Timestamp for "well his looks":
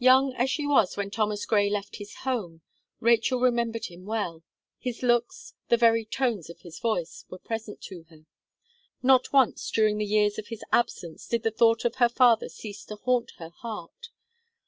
4.04-5.54